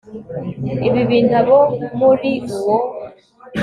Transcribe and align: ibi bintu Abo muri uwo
ibi 0.87 1.01
bintu 1.09 1.33
Abo 1.41 1.59
muri 1.99 2.31
uwo 2.55 2.77